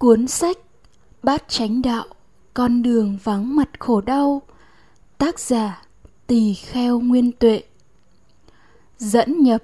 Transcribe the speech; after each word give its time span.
Cuốn 0.00 0.28
sách 0.28 0.58
Bát 1.22 1.44
Chánh 1.48 1.82
Đạo 1.82 2.04
Con 2.54 2.82
đường 2.82 3.18
vắng 3.24 3.56
mặt 3.56 3.68
khổ 3.78 4.00
đau 4.00 4.42
Tác 5.18 5.40
giả 5.40 5.82
Tỳ 6.26 6.54
Kheo 6.54 7.00
Nguyên 7.00 7.32
Tuệ 7.32 7.62
Dẫn 8.98 9.42
nhập 9.42 9.62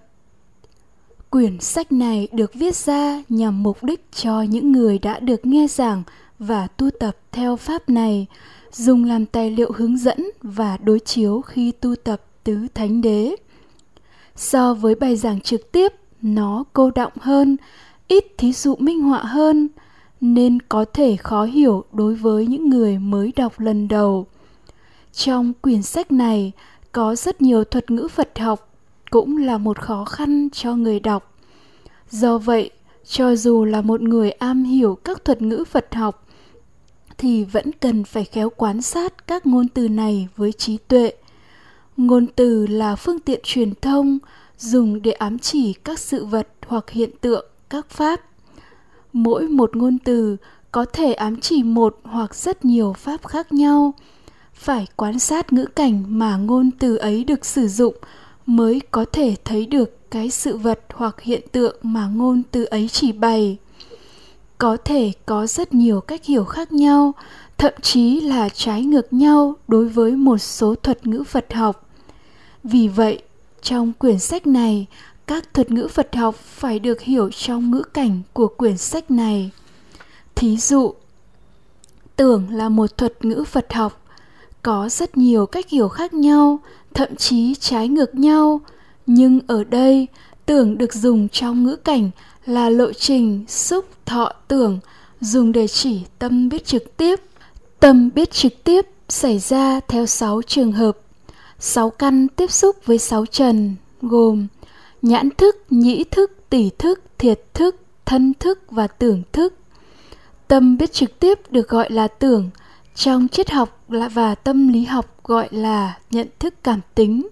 Quyển 1.31 1.61
sách 1.61 1.93
này 1.93 2.29
được 2.33 2.55
viết 2.55 2.77
ra 2.77 3.23
nhằm 3.29 3.63
mục 3.63 3.85
đích 3.85 4.13
cho 4.13 4.43
những 4.43 4.73
người 4.73 4.99
đã 4.99 5.19
được 5.19 5.47
nghe 5.47 5.67
giảng 5.69 6.03
và 6.39 6.67
tu 6.67 6.91
tập 7.01 7.17
theo 7.33 7.57
pháp 7.57 7.89
này 7.89 8.27
dùng 8.73 9.05
làm 9.05 9.27
tài 9.27 9.51
liệu 9.51 9.73
hướng 9.73 9.99
dẫn 9.99 10.31
và 10.43 10.77
đối 10.77 10.99
chiếu 10.99 11.41
khi 11.41 11.73
tu 11.73 11.97
tập 11.97 12.23
tứ 12.45 12.67
thánh 12.75 13.01
đế. 13.01 13.37
So 14.37 14.75
với 14.75 14.95
bài 14.95 15.17
giảng 15.17 15.41
trực 15.41 15.73
tiếp, 15.73 15.93
nó 16.23 16.65
cô 16.73 16.91
động 16.91 17.13
hơn, 17.21 17.57
ít 18.09 18.25
thí 18.39 18.53
dụ 18.53 18.77
minh 18.77 19.01
họa 19.03 19.21
hơn– 19.23 19.69
nên 20.21 20.63
có 20.63 20.85
thể 20.85 21.17
khó 21.17 21.45
hiểu 21.45 21.85
đối 21.93 22.15
với 22.15 22.47
những 22.47 22.71
người 22.71 22.99
mới 22.99 23.33
đọc 23.37 23.61
lần 23.61 23.89
đầu. 23.89 24.27
Trong 25.13 25.53
quyển 25.61 25.83
sách 25.83 26.13
này 26.13 26.53
có 26.93 27.15
rất 27.15 27.43
nhiều 27.43 27.65
thuật 27.65 27.91
ngữ 27.91 28.09
Phật 28.09 28.39
học 28.39 28.75
cũng 29.11 29.37
là 29.37 29.59
một 29.59 29.79
khó 29.79 30.05
khăn 30.05 30.49
cho 30.53 30.77
người 30.77 31.01
đọc. 31.01 31.35
Do 32.11 32.39
vậy, 32.39 32.71
cho 33.05 33.37
dù 33.37 33.65
là 33.65 33.81
một 33.81 34.01
người 34.01 34.31
am 34.31 34.65
hiểu 34.65 34.99
các 35.05 35.25
thuật 35.25 35.43
ngữ 35.43 35.65
Phật 35.65 35.95
học 35.95 36.27
thì 37.19 37.45
vẫn 37.45 37.73
cần 37.73 38.05
phải 38.05 38.25
khéo 38.25 38.51
quan 38.51 38.83
sát 38.83 39.27
các 39.27 39.47
ngôn 39.47 39.69
từ 39.69 39.89
này 39.89 40.29
với 40.37 40.53
trí 40.53 40.77
tuệ. 40.77 41.13
Ngôn 41.97 42.27
từ 42.37 42.67
là 42.67 42.97
phương 42.97 43.21
tiện 43.21 43.41
truyền 43.43 43.75
thông 43.75 44.19
dùng 44.59 45.03
để 45.03 45.13
ám 45.13 45.39
chỉ 45.39 45.73
các 45.73 45.99
sự 45.99 46.25
vật 46.25 46.49
hoặc 46.67 46.91
hiện 46.91 47.11
tượng, 47.21 47.47
các 47.69 47.91
pháp 47.91 48.21
mỗi 49.17 49.49
một 49.49 49.77
ngôn 49.77 49.99
từ 49.99 50.37
có 50.73 50.85
thể 50.93 51.13
ám 51.13 51.41
chỉ 51.41 51.63
một 51.63 51.99
hoặc 52.03 52.35
rất 52.35 52.65
nhiều 52.65 52.93
pháp 52.93 53.27
khác 53.27 53.53
nhau. 53.53 53.95
Phải 54.55 54.87
quan 54.97 55.19
sát 55.19 55.53
ngữ 55.53 55.65
cảnh 55.65 56.05
mà 56.09 56.37
ngôn 56.37 56.71
từ 56.79 56.97
ấy 56.97 57.25
được 57.25 57.45
sử 57.45 57.69
dụng 57.69 57.95
mới 58.47 58.81
có 58.91 59.05
thể 59.13 59.37
thấy 59.45 59.67
được 59.67 60.11
cái 60.11 60.31
sự 60.31 60.57
vật 60.57 60.81
hoặc 60.95 61.21
hiện 61.21 61.41
tượng 61.53 61.77
mà 61.83 62.07
ngôn 62.07 62.43
từ 62.51 62.65
ấy 62.65 62.89
chỉ 62.89 63.13
bày. 63.13 63.57
Có 64.59 64.77
thể 64.85 65.13
có 65.27 65.47
rất 65.47 65.75
nhiều 65.75 66.01
cách 66.01 66.25
hiểu 66.25 66.45
khác 66.45 66.73
nhau, 66.73 67.13
thậm 67.59 67.73
chí 67.83 68.21
là 68.21 68.49
trái 68.49 68.85
ngược 68.85 69.13
nhau 69.13 69.55
đối 69.69 69.89
với 69.89 70.13
một 70.13 70.39
số 70.39 70.75
thuật 70.75 71.07
ngữ 71.07 71.25
phật 71.25 71.53
học. 71.53 71.89
Vì 72.65 72.89
vậy, 72.89 73.23
trong 73.63 73.93
quyển 73.93 74.19
sách 74.19 74.47
này 74.47 74.87
các 75.27 75.55
thuật 75.55 75.71
ngữ 75.71 75.89
Phật 75.89 76.15
học 76.17 76.35
phải 76.35 76.79
được 76.79 77.01
hiểu 77.01 77.31
trong 77.31 77.71
ngữ 77.71 77.83
cảnh 77.83 78.23
của 78.33 78.49
quyển 78.49 78.77
sách 78.77 79.11
này. 79.11 79.51
Thí 80.35 80.57
dụ, 80.57 80.95
tưởng 82.17 82.51
là 82.51 82.69
một 82.69 82.97
thuật 82.97 83.25
ngữ 83.25 83.45
Phật 83.45 83.73
học, 83.73 84.03
có 84.63 84.89
rất 84.89 85.17
nhiều 85.17 85.47
cách 85.47 85.69
hiểu 85.69 85.89
khác 85.89 86.15
nhau, 86.15 86.61
thậm 86.95 87.17
chí 87.17 87.55
trái 87.55 87.89
ngược 87.89 88.15
nhau, 88.15 88.61
nhưng 89.07 89.41
ở 89.47 89.65
đây 89.65 90.07
tưởng 90.47 90.79
được 90.79 90.95
dùng 90.95 91.29
trong 91.29 91.65
ngữ 91.65 91.77
cảnh 91.77 92.11
là 92.47 92.71
lộ 92.71 92.93
trình 92.93 93.45
xúc 93.49 93.85
thọ 94.07 94.33
tưởng 94.49 94.79
dùng 95.21 95.53
để 95.53 95.69
chỉ 95.69 96.01
tâm 96.19 96.49
biết 96.49 96.65
trực 96.65 96.97
tiếp. 96.97 97.21
Tâm 97.81 98.11
biết 98.15 98.31
trực 98.31 98.65
tiếp 98.65 98.87
xảy 99.09 99.39
ra 99.39 99.81
theo 99.89 100.07
6 100.07 100.43
trường 100.43 100.73
hợp. 100.73 100.99
6 101.59 101.91
căn 101.91 102.29
tiếp 102.29 102.51
xúc 102.51 102.77
với 102.85 102.99
6 102.99 103.27
trần 103.27 103.75
gồm 104.03 104.47
nhãn 105.07 105.31
thức, 105.31 105.57
nhĩ 105.71 106.05
thức, 106.05 106.33
tỷ 106.51 106.71
thức, 106.79 107.01
thiệt 107.19 107.41
thức, 107.55 107.77
thân 108.07 108.33
thức 108.41 108.59
và 108.71 108.87
tưởng 108.87 109.23
thức. 109.33 109.55
Tâm 110.49 110.77
biết 110.77 110.93
trực 110.93 111.21
tiếp 111.21 111.39
được 111.51 111.69
gọi 111.69 111.91
là 111.91 112.09
tưởng, 112.09 112.51
trong 112.95 113.29
triết 113.29 113.51
học 113.51 113.85
và 113.89 114.35
tâm 114.35 114.69
lý 114.69 114.85
học 114.85 115.25
gọi 115.25 115.49
là 115.51 115.99
nhận 116.11 116.29
thức 116.39 116.55
cảm 116.63 116.81
tính. 116.95 117.29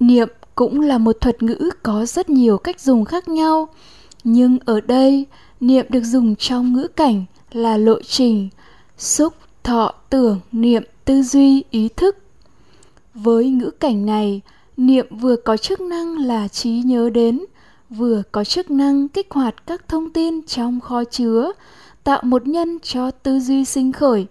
Niệm 0.00 0.28
cũng 0.54 0.80
là 0.80 0.98
một 0.98 1.16
thuật 1.20 1.42
ngữ 1.42 1.70
có 1.82 2.06
rất 2.06 2.30
nhiều 2.30 2.58
cách 2.58 2.80
dùng 2.80 3.04
khác 3.04 3.28
nhau, 3.28 3.68
nhưng 4.24 4.58
ở 4.64 4.80
đây 4.80 5.26
niệm 5.60 5.86
được 5.88 6.04
dùng 6.04 6.36
trong 6.36 6.72
ngữ 6.72 6.88
cảnh 6.88 7.24
là 7.52 7.76
lộ 7.76 8.02
trình, 8.02 8.48
xúc, 8.98 9.34
thọ, 9.62 9.94
tưởng, 10.10 10.40
niệm, 10.52 10.82
tư 11.04 11.22
duy, 11.22 11.64
ý 11.70 11.88
thức. 11.96 12.16
Với 13.14 13.50
ngữ 13.50 13.70
cảnh 13.70 14.06
này, 14.06 14.40
niệm 14.80 15.06
vừa 15.10 15.36
có 15.36 15.56
chức 15.56 15.80
năng 15.80 16.18
là 16.18 16.48
trí 16.48 16.70
nhớ 16.70 17.10
đến, 17.10 17.40
vừa 17.90 18.22
có 18.32 18.44
chức 18.44 18.70
năng 18.70 19.08
kích 19.08 19.26
hoạt 19.30 19.66
các 19.66 19.88
thông 19.88 20.10
tin 20.10 20.42
trong 20.42 20.80
kho 20.80 21.04
chứa, 21.04 21.52
tạo 22.04 22.20
một 22.22 22.46
nhân 22.46 22.78
cho 22.82 23.10
tư 23.10 23.40
duy 23.40 23.64
sinh 23.64 23.92
khởi. 23.92 24.26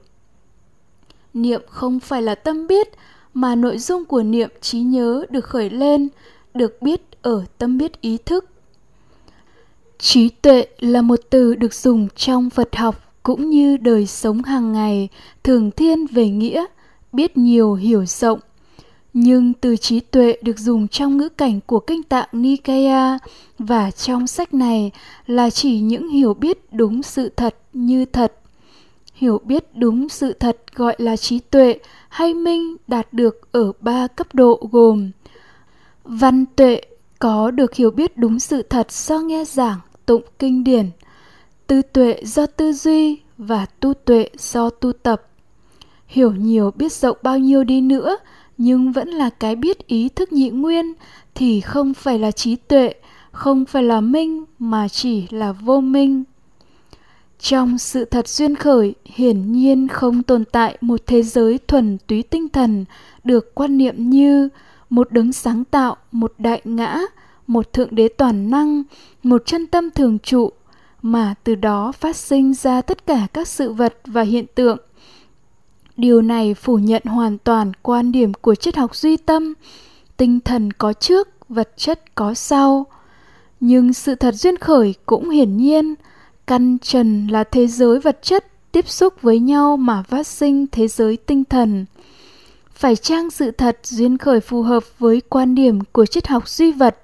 Niệm 1.33 1.61
không 1.69 1.99
phải 1.99 2.21
là 2.21 2.35
tâm 2.35 2.67
biết, 2.67 2.87
mà 3.33 3.55
nội 3.55 3.77
dung 3.77 4.05
của 4.05 4.23
niệm 4.23 4.49
trí 4.61 4.79
nhớ 4.79 5.25
được 5.29 5.45
khởi 5.45 5.69
lên, 5.69 6.09
được 6.53 6.81
biết 6.81 7.01
ở 7.21 7.45
tâm 7.57 7.77
biết 7.77 8.01
ý 8.01 8.17
thức. 8.25 8.45
Trí 9.99 10.29
tuệ 10.29 10.67
là 10.79 11.01
một 11.01 11.19
từ 11.29 11.55
được 11.55 11.73
dùng 11.73 12.07
trong 12.15 12.49
phật 12.49 12.75
học 12.75 12.95
cũng 13.23 13.49
như 13.49 13.77
đời 13.77 14.05
sống 14.05 14.43
hàng 14.43 14.71
ngày, 14.71 15.09
thường 15.43 15.71
thiên 15.71 16.07
về 16.07 16.29
nghĩa, 16.29 16.65
biết 17.13 17.37
nhiều, 17.37 17.73
hiểu 17.73 18.05
rộng 18.05 18.39
nhưng 19.13 19.53
từ 19.53 19.77
trí 19.77 19.99
tuệ 19.99 20.37
được 20.41 20.59
dùng 20.59 20.87
trong 20.87 21.17
ngữ 21.17 21.29
cảnh 21.29 21.59
của 21.65 21.79
kinh 21.79 22.03
tạng 22.03 22.27
Nikaya 22.31 23.17
và 23.59 23.91
trong 23.91 24.27
sách 24.27 24.53
này 24.53 24.91
là 25.25 25.49
chỉ 25.49 25.79
những 25.79 26.09
hiểu 26.09 26.33
biết 26.33 26.73
đúng 26.73 27.03
sự 27.03 27.29
thật 27.29 27.55
như 27.73 28.05
thật. 28.05 28.33
Hiểu 29.13 29.41
biết 29.43 29.75
đúng 29.75 30.09
sự 30.09 30.33
thật 30.33 30.57
gọi 30.75 30.95
là 30.97 31.17
trí 31.17 31.39
tuệ 31.39 31.79
hay 32.09 32.33
minh 32.33 32.75
đạt 32.87 33.13
được 33.13 33.51
ở 33.51 33.71
ba 33.79 34.07
cấp 34.07 34.27
độ 34.35 34.67
gồm 34.71 35.11
Văn 36.03 36.45
tuệ 36.55 36.81
có 37.19 37.51
được 37.51 37.75
hiểu 37.75 37.91
biết 37.91 38.17
đúng 38.17 38.39
sự 38.39 38.61
thật 38.61 38.91
do 38.91 39.19
nghe 39.19 39.45
giảng, 39.45 39.79
tụng 40.05 40.23
kinh 40.39 40.63
điển, 40.63 40.89
tư 41.67 41.81
tuệ 41.81 42.21
do 42.23 42.45
tư 42.45 42.73
duy 42.73 43.19
và 43.37 43.65
tu 43.79 43.93
tuệ 43.93 44.29
do 44.37 44.69
tu 44.69 44.93
tập. 44.93 45.27
Hiểu 46.07 46.31
nhiều 46.31 46.71
biết 46.71 46.93
rộng 46.93 47.17
bao 47.23 47.37
nhiêu 47.37 47.63
đi 47.63 47.81
nữa– 47.81 48.17
nhưng 48.61 48.91
vẫn 48.91 49.09
là 49.09 49.29
cái 49.29 49.55
biết 49.55 49.87
ý 49.87 50.09
thức 50.09 50.33
nhị 50.33 50.49
nguyên, 50.49 50.93
thì 51.35 51.61
không 51.61 51.93
phải 51.93 52.19
là 52.19 52.31
trí 52.31 52.55
tuệ, 52.55 52.93
không 53.31 53.65
phải 53.65 53.83
là 53.83 54.01
minh, 54.01 54.43
mà 54.59 54.87
chỉ 54.87 55.27
là 55.29 55.51
vô 55.51 55.79
minh. 55.81 56.23
Trong 57.39 57.77
sự 57.77 58.05
thật 58.05 58.27
duyên 58.27 58.55
khởi, 58.55 58.95
hiển 59.05 59.51
nhiên 59.51 59.87
không 59.87 60.23
tồn 60.23 60.45
tại 60.45 60.77
một 60.81 60.99
thế 61.07 61.23
giới 61.23 61.57
thuần 61.57 61.97
túy 62.07 62.23
tinh 62.23 62.49
thần 62.49 62.85
được 63.23 63.55
quan 63.55 63.77
niệm 63.77 64.09
như 64.09 64.49
một 64.89 65.11
đấng 65.11 65.33
sáng 65.33 65.63
tạo, 65.63 65.97
một 66.11 66.33
đại 66.37 66.61
ngã, 66.63 66.99
một 67.47 67.73
thượng 67.73 67.95
đế 67.95 68.07
toàn 68.07 68.49
năng, 68.49 68.83
một 69.23 69.45
chân 69.45 69.67
tâm 69.67 69.89
thường 69.91 70.19
trụ, 70.19 70.51
mà 71.01 71.35
từ 71.43 71.55
đó 71.55 71.91
phát 71.91 72.15
sinh 72.15 72.53
ra 72.53 72.81
tất 72.81 73.05
cả 73.05 73.27
các 73.33 73.47
sự 73.47 73.73
vật 73.73 73.95
và 74.05 74.21
hiện 74.21 74.45
tượng 74.55 74.77
Điều 75.99 76.21
này 76.21 76.53
phủ 76.53 76.77
nhận 76.77 77.01
hoàn 77.05 77.37
toàn 77.37 77.71
quan 77.81 78.11
điểm 78.11 78.33
của 78.33 78.55
triết 78.55 78.75
học 78.75 78.95
duy 78.95 79.17
tâm, 79.17 79.53
tinh 80.17 80.39
thần 80.39 80.73
có 80.73 80.93
trước, 80.93 81.27
vật 81.49 81.69
chất 81.77 82.15
có 82.15 82.33
sau. 82.33 82.85
Nhưng 83.59 83.93
sự 83.93 84.15
thật 84.15 84.35
duyên 84.35 84.57
khởi 84.57 84.95
cũng 85.05 85.29
hiển 85.29 85.57
nhiên, 85.57 85.95
căn 86.47 86.77
trần 86.81 87.27
là 87.27 87.43
thế 87.43 87.67
giới 87.67 87.99
vật 87.99 88.19
chất 88.21 88.45
tiếp 88.71 88.89
xúc 88.89 89.21
với 89.21 89.39
nhau 89.39 89.77
mà 89.77 90.03
phát 90.03 90.27
sinh 90.27 90.67
thế 90.71 90.87
giới 90.87 91.17
tinh 91.17 91.43
thần. 91.45 91.85
Phải 92.73 92.95
chăng 92.95 93.29
sự 93.31 93.51
thật 93.51 93.79
duyên 93.83 94.17
khởi 94.17 94.39
phù 94.39 94.61
hợp 94.61 94.83
với 94.99 95.21
quan 95.29 95.55
điểm 95.55 95.79
của 95.91 96.05
triết 96.05 96.27
học 96.27 96.49
duy 96.49 96.71
vật, 96.71 96.97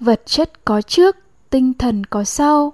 vật 0.00 0.22
chất 0.26 0.64
có 0.64 0.82
trước, 0.82 1.16
tinh 1.50 1.72
thần 1.74 2.04
có 2.04 2.24
sau? 2.24 2.72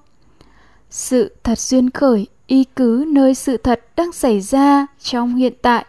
Sự 0.90 1.32
thật 1.42 1.58
duyên 1.58 1.90
khởi 1.90 2.26
y 2.46 2.64
cứ 2.76 3.04
nơi 3.08 3.34
sự 3.34 3.56
thật 3.56 3.80
đang 3.96 4.12
xảy 4.12 4.40
ra 4.40 4.86
trong 5.00 5.34
hiện 5.34 5.52
tại, 5.62 5.84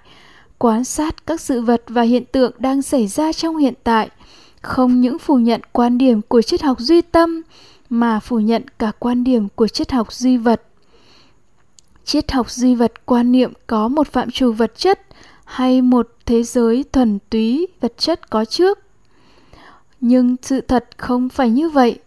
quan 0.57 0.83
sát 0.83 1.25
các 1.27 1.42
sự 1.42 1.62
vật 1.62 1.83
và 1.88 2.01
hiện 2.01 2.24
tượng 2.31 2.51
đang 2.59 2.81
xảy 2.81 3.07
ra 3.07 3.33
trong 3.33 3.57
hiện 3.57 3.74
tại. 3.83 4.09
Không 4.62 5.01
những 5.01 5.19
phủ 5.19 5.38
nhận 5.38 5.62
quan 5.71 5.98
điểm 5.98 6.21
của 6.21 6.42
triết 6.42 6.62
học 6.62 6.80
duy 6.80 7.01
tâm, 7.01 7.42
mà 7.89 8.19
phủ 8.19 8.39
nhận 8.39 8.63
cả 8.80 8.92
quan 9.00 9.24
điểm 9.24 9.48
của 9.56 9.68
triết 9.68 9.92
học 9.92 10.13
duy 10.13 10.38
vật. 10.38 10.62
Triết 12.06 12.31
học 12.31 12.51
duy 12.51 12.75
vật 12.75 13.06
quan 13.06 13.31
niệm 13.31 13.53
có 13.68 13.88
một 13.88 14.07
phạm 14.07 14.31
trù 14.31 14.51
vật 14.51 14.71
chất 14.77 15.01
hay 15.45 15.81
một 15.81 16.10
thế 16.25 16.44
giới 16.44 16.86
thuần 16.92 17.19
túy 17.30 17.68
vật 17.81 17.94
chất 17.98 18.30
có 18.30 18.45
trước. 18.45 18.80
Nhưng 20.01 20.36
sự 20.42 20.62
thật 20.62 20.89
không 20.98 21.30
phải 21.30 21.50
như 21.50 21.69
vậy. 21.69 22.00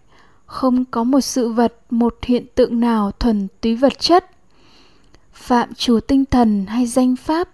Không 0.47 0.85
có 0.85 1.05
một 1.05 1.21
sự 1.21 1.49
vật, 1.49 1.75
một 1.91 2.17
hiện 2.23 2.47
tượng 2.55 2.81
nào 2.81 3.11
thuần 3.11 3.49
túy 3.61 3.77
vật 3.77 3.99
chất 3.99 4.31
phạm 5.41 5.75
chủ 5.75 6.01
tinh 6.01 6.25
thần 6.25 6.67
hay 6.67 6.87
danh 6.87 7.17
pháp? 7.17 7.49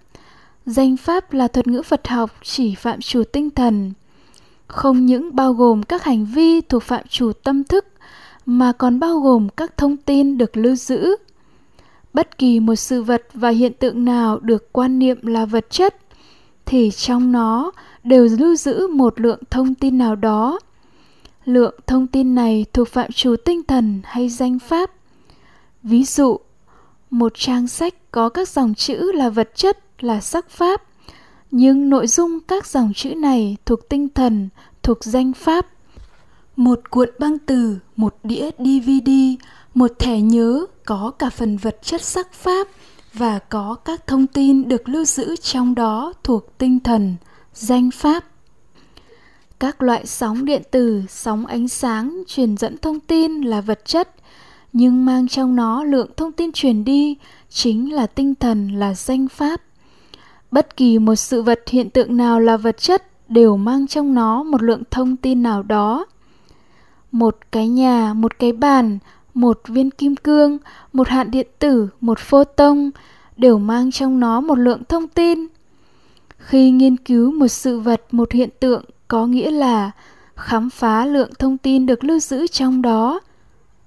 Danh 0.67 0.97
pháp 0.97 1.33
là 1.33 1.49
thuật 1.49 1.67
ngữ 1.67 1.83
phật 1.83 2.09
học 2.09 2.31
chỉ 2.43 2.75
phạm 2.75 3.00
chủ 3.00 3.23
tinh 3.33 3.50
thần. 3.50 3.93
Không 4.67 5.06
những 5.06 5.37
bao 5.37 5.53
gồm 5.53 5.83
các 5.83 6.05
hành 6.05 6.27
vi 6.27 6.61
thuộc 6.61 6.83
phạm 6.83 7.06
chủ 7.09 7.33
tâm 7.33 7.65
thức, 7.65 7.87
mà 8.47 8.73
còn 8.73 9.00
bao 9.00 9.19
gồm 9.19 9.49
các 9.49 9.77
thông 9.77 9.97
tin 9.97 10.38
được 10.38 10.56
lưu 10.56 10.75
giữ. 10.75 11.17
Bất 12.12 12.38
kỳ 12.38 12.61
một 12.61 12.75
sự 12.75 13.03
vật 13.03 13.23
và 13.35 13.49
hiện 13.49 13.73
tượng 13.73 14.05
nào 14.05 14.38
được 14.38 14.73
quan 14.73 14.99
niệm 14.99 15.27
là 15.27 15.47
vật 15.47 15.67
chất, 15.71 15.97
thì 16.67 16.91
trong 16.91 17.33
nó 17.33 17.73
đều 18.05 18.29
lưu 18.38 18.56
giữ 18.56 18.88
một 18.88 19.21
lượng 19.21 19.41
thông 19.50 19.75
tin 19.75 19.99
nào 19.99 20.17
đó. 20.17 20.59
Lượng 21.44 21.75
thông 21.87 22.06
tin 22.06 22.35
này 22.35 22.67
thuộc 22.73 22.88
phạm 22.88 23.12
trù 23.12 23.37
tinh 23.44 23.62
thần 23.62 24.00
hay 24.05 24.29
danh 24.29 24.59
pháp. 24.59 24.91
Ví 25.83 26.05
dụ 26.05 26.38
một 27.11 27.32
trang 27.35 27.69
sách 27.69 27.94
có 28.11 28.29
các 28.29 28.49
dòng 28.49 28.75
chữ 28.75 29.12
là 29.12 29.31
vật 29.31 29.50
chất, 29.55 29.79
là 30.00 30.20
sắc 30.20 30.50
pháp. 30.50 30.82
Nhưng 31.50 31.91
nội 31.91 32.06
dung 32.06 32.41
các 32.41 32.67
dòng 32.67 32.93
chữ 32.94 33.14
này 33.14 33.56
thuộc 33.67 33.88
tinh 33.88 34.08
thần, 34.08 34.49
thuộc 34.82 35.05
danh 35.05 35.32
pháp. 35.32 35.67
Một 36.56 36.91
cuộn 36.91 37.08
băng 37.19 37.38
từ, 37.38 37.79
một 37.97 38.17
đĩa 38.23 38.50
dvd 38.58 39.11
một 39.76 39.99
thẻ 39.99 40.20
nhớ 40.20 40.67
có 40.85 41.12
cả 41.19 41.31
phần 41.31 41.56
vật 41.56 41.79
chất 41.82 42.03
sắc 42.03 42.32
pháp 42.32 42.69
và 43.12 43.38
có 43.38 43.76
các 43.85 44.06
thông 44.06 44.26
tin 44.26 44.69
được 44.69 44.88
lưu 44.88 45.05
giữ 45.05 45.37
trong 45.37 45.75
đó 45.75 46.12
thuộc 46.23 46.59
tinh 46.59 46.81
thần, 46.81 47.14
danh 47.55 47.91
pháp. 47.91 48.25
Các 49.59 49.82
loại 49.82 50.06
sóng 50.06 50.44
điện 50.44 50.62
tử, 50.70 51.02
sóng 51.09 51.47
ánh 51.47 51.69
sáng 51.69 52.23
truyền 52.26 52.56
dẫn 52.56 52.79
thông 52.79 53.00
tin 53.00 53.41
là 53.41 53.61
vật 53.61 53.81
chất 53.85 54.14
nhưng 54.78 55.05
mang 55.05 55.28
trong 55.28 55.56
nó 55.56 55.84
lượng 55.84 56.11
thông 56.17 56.32
tin 56.32 56.52
truyền 56.52 56.84
đi, 56.84 57.17
chính 57.49 57.94
là 57.94 58.06
tinh 58.06 58.34
thần, 58.34 58.69
là 58.69 58.94
danh 58.94 59.28
pháp. 59.28 59.61
Bất 60.50 60.76
kỳ 60.76 60.99
một 60.99 61.14
sự 61.14 61.43
vật 61.43 61.61
hiện 61.69 61.90
tượng 61.90 62.17
nào 62.17 62.40
là 62.40 62.56
vật 62.56 62.78
chất 62.78 63.31
đều 63.31 63.56
mang 63.56 63.87
trong 63.87 64.14
nó 64.14 64.43
một 64.43 64.62
lượng 64.62 64.82
thông 64.90 65.17
tin 65.17 65.43
nào 65.43 65.62
đó. 65.62 66.06
Một 67.12 67.38
cái 67.52 67.69
nhà, 67.69 68.14
một 68.14 68.38
cái 68.38 68.52
bàn, 68.52 68.99
một 69.34 69.61
viên 69.67 69.90
kim 69.90 70.17
cương, 70.17 70.58
một 70.93 71.08
hạn 71.08 71.31
điện 71.31 71.46
tử, 71.58 71.88
một 72.00 72.19
photon 72.19 72.90
đều 73.37 73.58
mang 73.58 73.90
trong 73.90 74.20
nó 74.20 74.40
một 74.40 74.58
lượng 74.58 74.82
thông 74.88 75.08
tin. 75.08 75.46
Khi 76.38 76.70
nghiên 76.70 76.96
cứu 76.96 77.32
một 77.32 77.49
sự 77.49 77.81
vật, 77.81 78.02
một 78.11 78.32
hiện 78.32 78.50
tượng 78.61 78.84
có 79.08 79.26
nghĩa 79.26 79.50
là 79.50 79.90
khám 80.34 80.70
phá 80.70 81.06
lượng 81.06 81.31
thông 81.38 81.58
tin 81.58 81.87
được 81.87 82.05
lưu 82.05 82.19
giữ 82.19 82.46
trong 82.46 82.82
đó 82.82 83.20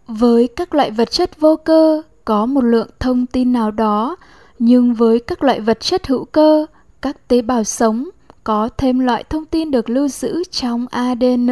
với 0.09 0.47
các 0.47 0.75
loại 0.75 0.91
vật 0.91 1.11
chất 1.11 1.39
vô 1.39 1.55
cơ, 1.55 2.01
có 2.25 2.45
một 2.45 2.63
lượng 2.63 2.89
thông 2.99 3.25
tin 3.25 3.53
nào 3.53 3.71
đó, 3.71 4.15
nhưng 4.59 4.93
với 4.93 5.19
các 5.19 5.43
loại 5.43 5.59
vật 5.59 5.79
chất 5.79 6.07
hữu 6.07 6.25
cơ, 6.25 6.65
các 7.01 7.27
tế 7.27 7.41
bào 7.41 7.63
sống 7.63 8.09
có 8.43 8.69
thêm 8.77 8.99
loại 8.99 9.23
thông 9.23 9.45
tin 9.45 9.71
được 9.71 9.89
lưu 9.89 10.07
giữ 10.07 10.43
trong 10.51 10.85
adn 10.91 11.47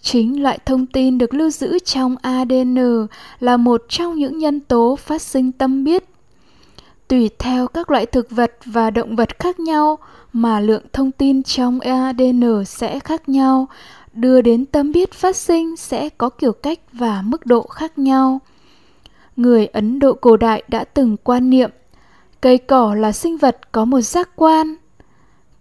chính 0.00 0.42
loại 0.42 0.58
thông 0.66 0.86
tin 0.86 1.18
được 1.18 1.34
lưu 1.34 1.50
giữ 1.50 1.78
trong 1.78 2.16
adn 2.22 3.06
là 3.40 3.56
một 3.56 3.84
trong 3.88 4.14
những 4.14 4.38
nhân 4.38 4.60
tố 4.60 4.96
phát 4.96 5.22
sinh 5.22 5.52
tâm 5.52 5.84
biết. 5.84 6.04
Tùy 7.08 7.30
theo 7.38 7.66
các 7.66 7.90
loại 7.90 8.06
thực 8.06 8.30
vật 8.30 8.52
và 8.64 8.90
động 8.90 9.16
vật 9.16 9.38
khác 9.38 9.60
nhau 9.60 9.98
mà 10.34 10.60
lượng 10.60 10.82
thông 10.92 11.10
tin 11.12 11.42
trong 11.42 11.80
adn 11.80 12.64
sẽ 12.66 12.98
khác 13.00 13.28
nhau. 13.28 13.68
Đưa 14.12 14.40
đến 14.40 14.66
tâm 14.66 14.92
biết 14.92 15.12
phát 15.12 15.36
sinh 15.36 15.76
sẽ 15.76 16.08
có 16.08 16.28
kiểu 16.28 16.52
cách 16.52 16.78
và 16.92 17.22
mức 17.22 17.46
độ 17.46 17.62
khác 17.62 17.98
nhau. 17.98 18.40
Người 19.36 19.66
ấn 19.66 19.98
độ 19.98 20.12
cổ 20.12 20.36
đại 20.36 20.62
đã 20.68 20.84
từng 20.84 21.16
quan 21.16 21.50
niệm, 21.50 21.70
cây 22.40 22.58
cỏ 22.58 22.94
là 22.94 23.12
sinh 23.12 23.36
vật 23.36 23.72
có 23.72 23.84
một 23.84 24.00
giác 24.00 24.28
quan. 24.36 24.74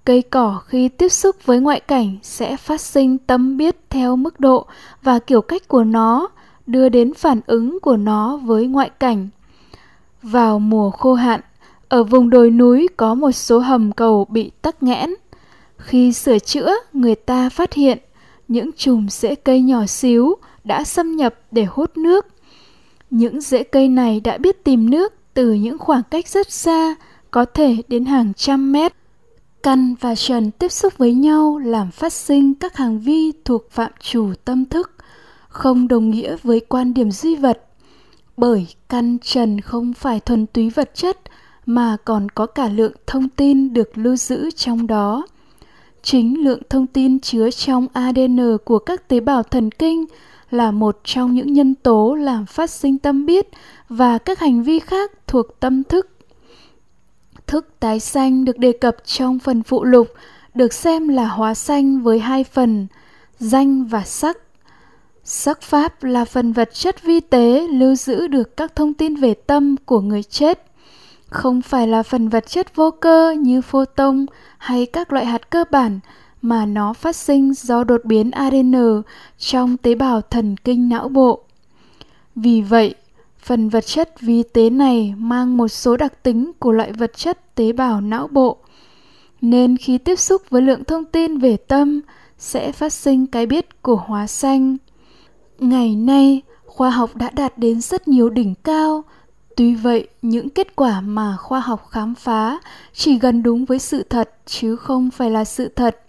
Cây 0.05 0.21
cỏ 0.21 0.61
khi 0.65 0.87
tiếp 0.87 1.09
xúc 1.09 1.35
với 1.45 1.59
ngoại 1.59 1.79
cảnh 1.79 2.17
sẽ 2.21 2.57
phát 2.57 2.81
sinh 2.81 3.17
tâm 3.17 3.57
biết 3.57 3.75
theo 3.89 4.15
mức 4.15 4.39
độ 4.39 4.65
và 5.01 5.19
kiểu 5.19 5.41
cách 5.41 5.67
của 5.67 5.83
nó, 5.83 6.27
đưa 6.67 6.89
đến 6.89 7.13
phản 7.13 7.41
ứng 7.47 7.79
của 7.79 7.97
nó 7.97 8.37
với 8.37 8.67
ngoại 8.67 8.89
cảnh. 8.89 9.29
Vào 10.21 10.59
mùa 10.59 10.89
khô 10.89 11.13
hạn 11.13 11.41
ở 11.93 12.03
vùng 12.03 12.29
đồi 12.29 12.51
núi 12.51 12.87
có 12.97 13.15
một 13.15 13.31
số 13.31 13.59
hầm 13.59 13.91
cầu 13.91 14.25
bị 14.29 14.51
tắc 14.61 14.83
nghẽn. 14.83 15.09
Khi 15.77 16.13
sửa 16.13 16.39
chữa, 16.39 16.71
người 16.93 17.15
ta 17.15 17.49
phát 17.49 17.73
hiện 17.73 17.97
những 18.47 18.69
chùm 18.77 19.07
rễ 19.07 19.35
cây 19.35 19.61
nhỏ 19.61 19.85
xíu 19.85 20.35
đã 20.63 20.83
xâm 20.83 21.15
nhập 21.15 21.35
để 21.51 21.65
hút 21.69 21.97
nước. 21.97 22.25
Những 23.09 23.41
rễ 23.41 23.63
cây 23.63 23.87
này 23.87 24.19
đã 24.19 24.37
biết 24.37 24.63
tìm 24.63 24.89
nước 24.89 25.13
từ 25.33 25.53
những 25.53 25.77
khoảng 25.77 26.01
cách 26.11 26.27
rất 26.27 26.51
xa, 26.51 26.95
có 27.31 27.45
thể 27.45 27.75
đến 27.87 28.05
hàng 28.05 28.33
trăm 28.33 28.71
mét. 28.71 28.93
Căn 29.63 29.95
và 29.99 30.15
trần 30.15 30.51
tiếp 30.51 30.71
xúc 30.71 30.93
với 30.97 31.13
nhau 31.13 31.57
làm 31.57 31.91
phát 31.91 32.13
sinh 32.13 32.53
các 32.53 32.77
hành 32.77 32.99
vi 32.99 33.31
thuộc 33.45 33.71
phạm 33.71 33.91
chủ 33.99 34.33
tâm 34.45 34.65
thức, 34.65 34.91
không 35.47 35.87
đồng 35.87 36.09
nghĩa 36.09 36.35
với 36.43 36.59
quan 36.59 36.93
điểm 36.93 37.11
duy 37.11 37.35
vật. 37.35 37.65
Bởi 38.37 38.67
căn 38.89 39.17
trần 39.23 39.61
không 39.61 39.93
phải 39.93 40.19
thuần 40.19 40.45
túy 40.45 40.69
vật 40.69 40.91
chất 40.93 41.19
mà 41.65 41.97
còn 42.05 42.29
có 42.29 42.45
cả 42.45 42.69
lượng 42.69 42.93
thông 43.07 43.29
tin 43.29 43.73
được 43.73 43.97
lưu 43.97 44.15
giữ 44.15 44.51
trong 44.51 44.87
đó. 44.87 45.27
Chính 46.01 46.43
lượng 46.43 46.61
thông 46.69 46.87
tin 46.87 47.19
chứa 47.19 47.51
trong 47.51 47.87
adn 47.93 48.57
của 48.65 48.79
các 48.79 49.07
tế 49.07 49.19
bào 49.19 49.43
thần 49.43 49.71
kinh 49.71 50.05
là 50.51 50.71
một 50.71 50.99
trong 51.03 51.33
những 51.33 51.53
nhân 51.53 51.75
tố 51.75 52.15
làm 52.15 52.45
phát 52.45 52.69
sinh 52.69 52.97
tâm 52.97 53.25
biết 53.25 53.47
và 53.89 54.17
các 54.17 54.39
hành 54.39 54.63
vi 54.63 54.79
khác 54.79 55.11
thuộc 55.27 55.59
tâm 55.59 55.83
thức. 55.83 56.09
Thức 57.47 57.67
tái 57.79 57.99
sanh 57.99 58.45
được 58.45 58.57
đề 58.57 58.71
cập 58.71 58.95
trong 59.05 59.39
phần 59.39 59.63
phụ 59.63 59.83
lục, 59.83 60.07
được 60.53 60.73
xem 60.73 61.07
là 61.07 61.27
hóa 61.27 61.53
sanh 61.53 62.01
với 62.01 62.19
hai 62.19 62.43
phần, 62.43 62.87
danh 63.39 63.85
và 63.85 64.03
sắc. 64.03 64.37
Sắc 65.23 65.61
pháp 65.61 66.03
là 66.03 66.25
phần 66.25 66.53
vật 66.53 66.69
chất 66.73 67.03
vi 67.03 67.19
tế 67.19 67.67
lưu 67.67 67.95
giữ 67.95 68.27
được 68.27 68.57
các 68.57 68.75
thông 68.75 68.93
tin 68.93 69.15
về 69.15 69.33
tâm 69.33 69.75
của 69.85 70.01
người 70.01 70.23
chết 70.23 70.72
không 71.33 71.61
phải 71.61 71.87
là 71.87 72.03
phần 72.03 72.29
vật 72.29 72.47
chất 72.47 72.75
vô 72.75 72.91
cơ 72.91 73.35
như 73.39 73.61
photon 73.61 74.25
hay 74.57 74.85
các 74.85 75.13
loại 75.13 75.25
hạt 75.25 75.49
cơ 75.49 75.63
bản 75.71 75.99
mà 76.41 76.65
nó 76.65 76.93
phát 76.93 77.15
sinh 77.15 77.53
do 77.53 77.83
đột 77.83 78.01
biến 78.05 78.31
ADN 78.31 79.01
trong 79.37 79.77
tế 79.77 79.95
bào 79.95 80.21
thần 80.21 80.55
kinh 80.57 80.89
não 80.89 81.09
bộ. 81.09 81.43
Vì 82.35 82.61
vậy, 82.61 82.95
phần 83.39 83.69
vật 83.69 83.85
chất 83.85 84.21
vi 84.21 84.43
tế 84.43 84.69
này 84.69 85.13
mang 85.17 85.57
một 85.57 85.67
số 85.67 85.97
đặc 85.97 86.23
tính 86.23 86.51
của 86.59 86.71
loại 86.71 86.91
vật 86.91 87.17
chất 87.17 87.55
tế 87.55 87.71
bào 87.71 88.01
não 88.01 88.27
bộ. 88.27 88.57
Nên 89.41 89.77
khi 89.77 89.97
tiếp 89.97 90.15
xúc 90.15 90.41
với 90.49 90.61
lượng 90.61 90.83
thông 90.83 91.05
tin 91.05 91.37
về 91.37 91.57
tâm 91.57 92.01
sẽ 92.37 92.71
phát 92.71 92.93
sinh 92.93 93.27
cái 93.27 93.45
biết 93.45 93.81
của 93.81 93.95
hóa 93.95 94.27
xanh. 94.27 94.77
Ngày 95.59 95.95
nay, 95.95 96.41
khoa 96.65 96.89
học 96.89 97.15
đã 97.15 97.29
đạt 97.29 97.57
đến 97.57 97.81
rất 97.81 98.07
nhiều 98.07 98.29
đỉnh 98.29 98.55
cao, 98.63 99.03
Tuy 99.55 99.75
vậy, 99.75 100.07
những 100.21 100.49
kết 100.49 100.75
quả 100.75 101.01
mà 101.01 101.37
khoa 101.37 101.59
học 101.59 101.87
khám 101.89 102.15
phá 102.15 102.59
chỉ 102.93 103.19
gần 103.19 103.43
đúng 103.43 103.65
với 103.65 103.79
sự 103.79 104.03
thật 104.03 104.29
chứ 104.45 104.75
không 104.75 105.11
phải 105.11 105.29
là 105.29 105.45
sự 105.45 105.67
thật. 105.75 105.99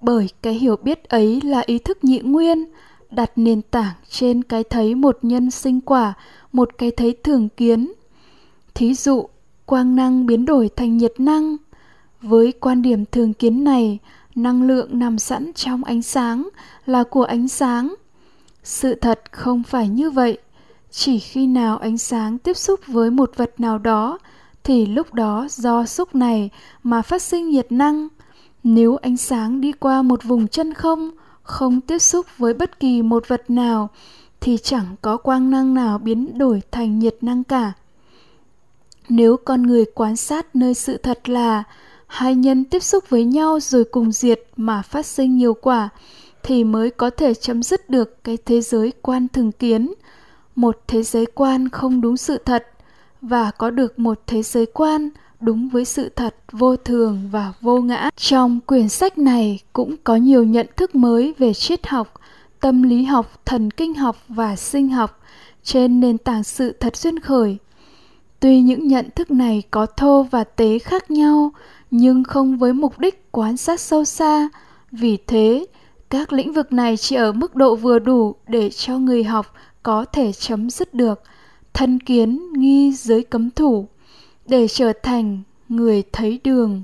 Bởi 0.00 0.28
cái 0.42 0.54
hiểu 0.54 0.76
biết 0.76 1.08
ấy 1.08 1.40
là 1.44 1.62
ý 1.66 1.78
thức 1.78 2.04
nhị 2.04 2.18
nguyên, 2.18 2.64
đặt 3.10 3.32
nền 3.36 3.62
tảng 3.62 3.94
trên 4.08 4.42
cái 4.42 4.64
thấy 4.64 4.94
một 4.94 5.18
nhân 5.22 5.50
sinh 5.50 5.80
quả, 5.80 6.14
một 6.52 6.78
cái 6.78 6.90
thấy 6.90 7.16
thường 7.24 7.48
kiến. 7.48 7.92
Thí 8.74 8.94
dụ, 8.94 9.28
quang 9.66 9.96
năng 9.96 10.26
biến 10.26 10.44
đổi 10.44 10.70
thành 10.76 10.96
nhiệt 10.96 11.12
năng. 11.18 11.56
Với 12.22 12.52
quan 12.52 12.82
điểm 12.82 13.04
thường 13.04 13.34
kiến 13.34 13.64
này, 13.64 13.98
năng 14.34 14.62
lượng 14.62 14.98
nằm 14.98 15.18
sẵn 15.18 15.52
trong 15.52 15.84
ánh 15.84 16.02
sáng 16.02 16.48
là 16.86 17.04
của 17.04 17.24
ánh 17.24 17.48
sáng. 17.48 17.94
Sự 18.64 18.94
thật 18.94 19.20
không 19.32 19.62
phải 19.62 19.88
như 19.88 20.10
vậy 20.10 20.38
chỉ 20.92 21.18
khi 21.18 21.46
nào 21.46 21.78
ánh 21.78 21.98
sáng 21.98 22.38
tiếp 22.38 22.56
xúc 22.56 22.80
với 22.86 23.10
một 23.10 23.32
vật 23.36 23.60
nào 23.60 23.78
đó, 23.78 24.18
thì 24.64 24.86
lúc 24.86 25.14
đó 25.14 25.46
do 25.50 25.86
xúc 25.86 26.14
này 26.14 26.50
mà 26.82 27.02
phát 27.02 27.22
sinh 27.22 27.50
nhiệt 27.50 27.72
năng. 27.72 28.08
Nếu 28.64 28.96
ánh 28.96 29.16
sáng 29.16 29.60
đi 29.60 29.72
qua 29.72 30.02
một 30.02 30.24
vùng 30.24 30.48
chân 30.48 30.74
không 30.74 31.10
không 31.42 31.80
tiếp 31.80 31.98
xúc 31.98 32.26
với 32.38 32.54
bất 32.54 32.80
kỳ 32.80 33.02
một 33.02 33.28
vật 33.28 33.50
nào, 33.50 33.88
thì 34.40 34.58
chẳng 34.62 34.96
có 35.02 35.16
quang 35.16 35.50
năng 35.50 35.74
nào 35.74 35.98
biến 35.98 36.38
đổi 36.38 36.62
thành 36.70 36.98
nhiệt 36.98 37.16
năng 37.20 37.44
cả. 37.44 37.72
Nếu 39.08 39.36
con 39.36 39.62
người 39.62 39.84
quan 39.94 40.16
sát 40.16 40.56
nơi 40.56 40.74
sự 40.74 40.96
thật 40.96 41.28
là 41.28 41.64
hai 42.06 42.34
nhân 42.34 42.64
tiếp 42.64 42.82
xúc 42.82 43.04
với 43.08 43.24
nhau 43.24 43.60
rồi 43.60 43.84
cùng 43.84 44.12
diệt 44.12 44.40
mà 44.56 44.82
phát 44.82 45.06
sinh 45.06 45.36
nhiều 45.36 45.54
quả, 45.54 45.88
thì 46.42 46.64
mới 46.64 46.90
có 46.90 47.10
thể 47.10 47.34
chấm 47.34 47.62
dứt 47.62 47.90
được 47.90 48.24
cái 48.24 48.38
thế 48.46 48.60
giới 48.60 48.92
quan 49.02 49.28
thường 49.28 49.52
kiến 49.52 49.92
một 50.54 50.78
thế 50.86 51.02
giới 51.02 51.26
quan 51.34 51.68
không 51.68 52.00
đúng 52.00 52.16
sự 52.16 52.38
thật 52.44 52.66
và 53.22 53.50
có 53.50 53.70
được 53.70 53.98
một 53.98 54.20
thế 54.26 54.42
giới 54.42 54.66
quan 54.66 55.10
đúng 55.40 55.68
với 55.68 55.84
sự 55.84 56.08
thật 56.08 56.34
vô 56.52 56.76
thường 56.76 57.28
và 57.30 57.52
vô 57.60 57.80
ngã. 57.80 58.10
Trong 58.16 58.60
quyển 58.60 58.88
sách 58.88 59.18
này 59.18 59.60
cũng 59.72 59.96
có 60.04 60.16
nhiều 60.16 60.44
nhận 60.44 60.66
thức 60.76 60.94
mới 60.94 61.34
về 61.38 61.54
triết 61.54 61.86
học, 61.86 62.14
tâm 62.60 62.82
lý 62.82 63.04
học, 63.04 63.40
thần 63.44 63.70
kinh 63.70 63.94
học 63.94 64.16
và 64.28 64.56
sinh 64.56 64.88
học 64.88 65.20
trên 65.64 66.00
nền 66.00 66.18
tảng 66.18 66.44
sự 66.44 66.72
thật 66.80 66.96
duyên 66.96 67.20
khởi. 67.20 67.56
Tuy 68.40 68.60
những 68.60 68.88
nhận 68.88 69.08
thức 69.14 69.30
này 69.30 69.62
có 69.70 69.86
thô 69.86 70.22
và 70.22 70.44
tế 70.44 70.78
khác 70.78 71.10
nhau, 71.10 71.52
nhưng 71.90 72.24
không 72.24 72.58
với 72.58 72.72
mục 72.72 72.98
đích 72.98 73.32
quan 73.32 73.56
sát 73.56 73.80
sâu 73.80 74.04
xa. 74.04 74.48
Vì 74.92 75.18
thế, 75.26 75.66
các 76.10 76.32
lĩnh 76.32 76.52
vực 76.52 76.72
này 76.72 76.96
chỉ 76.96 77.16
ở 77.16 77.32
mức 77.32 77.54
độ 77.54 77.76
vừa 77.76 77.98
đủ 77.98 78.34
để 78.48 78.70
cho 78.70 78.98
người 78.98 79.24
học 79.24 79.46
có 79.82 80.04
thể 80.04 80.32
chấm 80.32 80.70
dứt 80.70 80.94
được 80.94 81.22
thân 81.72 81.98
kiến 82.00 82.52
nghi 82.52 82.92
giới 82.92 83.22
cấm 83.22 83.50
thủ 83.50 83.88
để 84.46 84.68
trở 84.68 84.92
thành 85.02 85.42
người 85.68 86.02
thấy 86.12 86.40
đường 86.44 86.82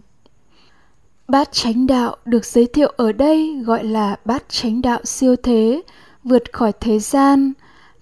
bát 1.28 1.52
chánh 1.52 1.87
đạo 1.87 2.17
được 2.25 2.45
giới 2.45 2.67
thiệu 2.67 2.93
ở 2.97 3.12
đây 3.12 3.62
gọi 3.64 3.85
là 3.85 4.17
bát 4.25 4.49
chánh 4.49 4.83
đạo 4.83 5.00
siêu 5.05 5.37
thế, 5.37 5.83
vượt 6.25 6.52
khỏi 6.52 6.73
thế 6.81 6.99
gian, 6.99 7.52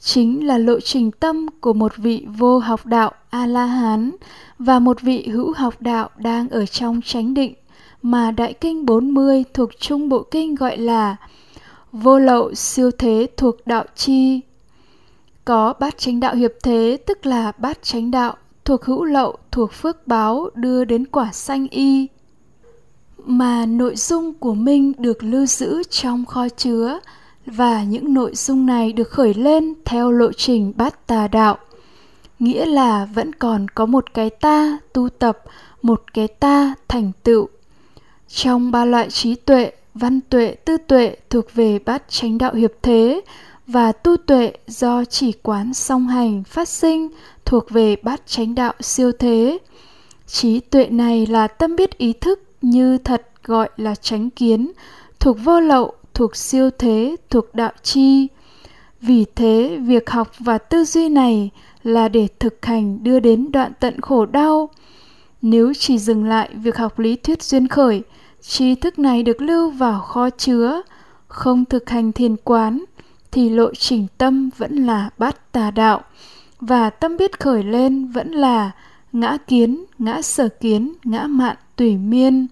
chính 0.01 0.47
là 0.47 0.59
lộ 0.59 0.81
trình 0.81 1.11
tâm 1.11 1.47
của 1.61 1.73
một 1.73 1.97
vị 1.97 2.27
vô 2.39 2.59
học 2.59 2.87
đạo 2.87 3.13
a 3.31 3.47
la 3.47 3.67
hán 3.67 4.17
và 4.59 4.79
một 4.79 5.01
vị 5.01 5.29
hữu 5.33 5.53
học 5.57 5.75
đạo 5.81 6.11
đang 6.17 6.49
ở 6.49 6.67
trong 6.67 7.01
chánh 7.05 7.35
định 7.35 7.55
mà 8.03 8.31
Đại 8.31 8.53
Kinh 8.53 8.87
40 8.87 9.45
thuộc 9.55 9.71
Trung 9.81 10.09
Bộ 10.09 10.23
Kinh 10.31 10.55
gọi 10.55 10.77
là 10.77 11.17
vô 11.93 12.19
lậu 12.19 12.55
siêu 12.55 12.91
thế 12.99 13.27
thuộc 13.37 13.67
đạo 13.67 13.85
chi. 13.95 14.41
Có 15.47 15.75
bát 15.81 15.99
chánh 15.99 16.21
đạo 16.21 16.35
hiệp 16.35 16.53
thế 16.63 16.99
tức 17.07 17.27
là 17.27 17.53
bát 17.59 17.79
chánh 17.83 18.11
đạo 18.11 18.37
thuộc 18.65 18.85
hữu 18.85 19.05
lậu 19.05 19.37
thuộc 19.51 19.73
phước 19.73 20.07
báo 20.07 20.51
đưa 20.55 20.85
đến 20.85 21.07
quả 21.07 21.33
sanh 21.33 21.69
y. 21.69 22.07
Mà 23.25 23.67
nội 23.67 23.97
dung 23.97 24.35
của 24.35 24.55
Minh 24.55 24.93
được 24.99 25.23
lưu 25.23 25.47
giữ 25.47 25.83
trong 25.91 26.25
kho 26.25 26.49
chứa 26.49 27.01
và 27.47 27.85
những 27.85 28.15
nội 28.15 28.35
dung 28.35 28.67
này 28.67 28.93
được 28.93 29.11
khởi 29.11 29.35
lên 29.35 29.75
theo 29.85 30.13
lộ 30.13 30.33
trình 30.33 30.73
bát 30.77 31.07
tà 31.07 31.29
đạo. 31.29 31.59
Nghĩa 32.39 32.67
là 32.67 33.05
vẫn 33.15 33.33
còn 33.33 33.69
có 33.69 33.87
một 33.87 34.15
cái 34.15 34.31
ta 34.31 34.79
tu 34.93 35.09
tập, 35.09 35.39
một 35.83 36.03
cái 36.15 36.29
ta 36.29 36.75
thành 36.89 37.13
tựu 37.23 37.49
trong 38.29 38.71
ba 38.71 38.85
loại 38.85 39.11
trí 39.11 39.35
tuệ, 39.35 39.73
văn 39.95 40.21
tuệ, 40.21 40.55
tư 40.65 40.77
tuệ 40.77 41.17
thuộc 41.31 41.55
về 41.55 41.79
bát 41.79 42.03
chánh 42.09 42.39
đạo 42.39 42.55
hiệp 42.55 42.73
thế 42.83 43.21
và 43.67 43.93
tu 43.93 44.17
tuệ 44.17 44.53
do 44.67 45.05
chỉ 45.05 45.33
quán 45.33 45.75
song 45.75 46.09
hành 46.09 46.45
phát 46.45 46.69
sinh 46.69 47.09
thuộc 47.45 47.71
về 47.71 47.97
bát 47.97 48.27
chánh 48.27 48.55
đạo 48.55 48.73
siêu 48.81 49.13
thế. 49.19 49.59
Trí 50.27 50.61
tuệ 50.61 50.87
này 50.87 51.27
là 51.27 51.47
tâm 51.47 51.77
biết 51.77 51.99
ý 51.99 52.13
thức 52.13 52.43
như 52.63 52.99
thật 52.99 53.23
gọi 53.45 53.69
là 53.77 53.95
chánh 53.95 54.31
kiến, 54.31 54.73
thuộc 55.21 55.37
vô 55.45 55.61
lậu, 55.61 55.93
thuộc 56.15 56.37
siêu 56.37 56.71
thế, 56.79 57.17
thuộc 57.31 57.55
đạo 57.55 57.73
chi. 57.83 58.29
Vì 59.01 59.25
thế, 59.35 59.79
việc 59.87 60.11
học 60.11 60.31
và 60.39 60.59
tư 60.59 60.85
duy 60.85 61.09
này 61.09 61.51
là 61.83 62.09
để 62.09 62.29
thực 62.39 62.67
hành 62.67 63.05
đưa 63.05 63.21
đến 63.21 63.53
đoạn 63.53 63.73
tận 63.81 64.01
khổ 64.01 64.27
đau. 64.27 64.71
Nếu 65.43 65.73
chỉ 65.79 65.99
dừng 65.99 66.25
lại 66.25 66.51
việc 66.55 66.77
học 66.77 66.99
lý 66.99 67.17
thuyết 67.17 67.43
duyên 67.43 67.69
khởi, 67.69 68.03
trí 68.41 68.75
thức 68.75 68.99
này 68.99 69.23
được 69.23 69.43
lưu 69.43 69.71
vào 69.71 70.01
kho 70.01 70.31
chứa, 70.31 70.83
không 71.29 71.65
thực 71.65 71.91
hành 71.91 72.13
thiền 72.13 72.37
quán, 72.37 72.85
thì 73.37 73.49
lộ 73.49 73.75
trình 73.75 74.07
tâm 74.19 74.51
vẫn 74.57 74.87
là 74.87 75.11
bát 75.19 75.53
tà 75.53 75.71
đạo, 75.71 76.01
và 76.61 76.91
tâm 76.91 77.17
biết 77.17 77.41
khởi 77.41 77.63
lên 77.63 78.09
vẫn 78.09 78.33
là 78.33 78.71
ngã 79.13 79.37
kiến, 79.47 79.85
ngã 79.99 80.23
sở 80.23 80.49
kiến, 80.49 80.93
ngã 81.05 81.23
mạn 81.23 81.57
tùy 81.77 81.97
miên. 81.97 82.47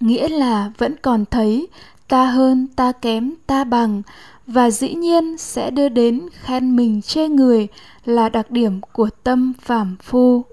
Nghĩa 0.00 0.28
là 0.28 0.70
vẫn 0.78 0.94
còn 1.02 1.24
thấy 1.30 1.66
ta 2.08 2.26
hơn, 2.26 2.66
ta 2.76 2.92
kém, 2.92 3.34
ta 3.46 3.64
bằng, 3.64 4.02
và 4.46 4.70
dĩ 4.70 4.94
nhiên 4.94 5.38
sẽ 5.38 5.70
đưa 5.70 5.88
đến 5.88 6.28
khen 6.32 6.76
mình 6.76 7.02
chê 7.02 7.28
người 7.28 7.68
là 8.04 8.28
đặc 8.28 8.50
điểm 8.50 8.80
của 8.92 9.08
tâm 9.24 9.52
phàm 9.60 9.96
phu 10.02 10.44